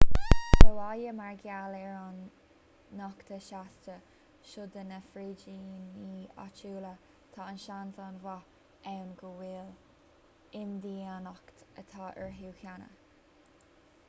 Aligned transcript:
sa 0.61 0.69
bhaile 0.77 1.11
mar 1.17 1.33
gheall 1.41 1.73
ar 1.79 1.97
an 1.97 2.15
nochtadh 3.01 3.43
seasta 3.47 3.97
seo 4.53 4.63
do 4.75 4.85
na 4.91 4.97
frídíní 5.11 6.23
áitiúla 6.45 6.93
tá 7.35 7.49
seans 7.65 7.99
an-mhaith 8.07 8.91
ann 8.93 9.11
go 9.21 9.31
bhfuil 9.43 9.71
imdhíonacht 10.63 11.61
agat 11.83 12.01
orthu 12.27 12.55
cheana 12.63 12.89